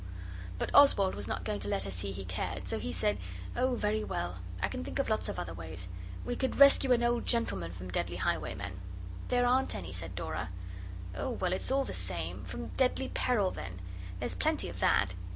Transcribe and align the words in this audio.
But 0.57 0.73
Oswald 0.73 1.13
was 1.13 1.27
not 1.27 1.43
going 1.43 1.59
to 1.59 1.67
let 1.67 1.83
her 1.83 1.91
see 1.91 2.11
he 2.11 2.25
cared, 2.25 2.67
so 2.67 2.79
he 2.79 2.91
said 2.91 3.19
'Oh, 3.55 3.75
very 3.75 4.03
well. 4.03 4.39
I 4.59 4.67
can 4.67 4.83
think 4.83 4.97
of 4.97 5.09
lots 5.11 5.29
of 5.29 5.37
other 5.37 5.53
ways. 5.53 5.87
We 6.25 6.35
could 6.35 6.55
rescue 6.57 6.91
an 6.91 7.03
old 7.03 7.27
gentleman 7.27 7.71
from 7.71 7.91
deadly 7.91 8.15
Highwaymen.' 8.15 8.79
'There 9.27 9.45
aren't 9.45 9.75
any,' 9.75 9.91
said 9.91 10.15
Dora. 10.15 10.49
'Oh, 11.13 11.29
well, 11.29 11.53
it's 11.53 11.69
all 11.69 11.83
the 11.83 11.93
same 11.93 12.43
from 12.45 12.69
deadly 12.69 13.09
peril, 13.09 13.51
then. 13.51 13.79
There's 14.19 14.33
plenty 14.33 14.69
of 14.69 14.79
that. 14.79 15.13